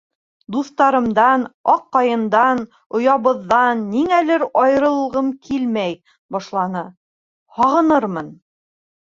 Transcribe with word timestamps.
—Дуҫтарымдан, 0.53 1.43
аҡ 1.73 1.83
ҡайындан, 1.97 2.63
оябыҙҙан, 3.01 3.83
ниңәлер, 3.91 4.47
айырылғым 4.65 5.31
килмәй 5.49 5.95
башланы, 6.37 6.85
һағынырмын... 7.61 8.35